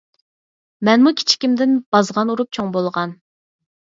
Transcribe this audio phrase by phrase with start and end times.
[0.89, 3.13] مەنمۇ كىچىكىمدىن بازغان ئۇرۇپ چوڭ بولغان.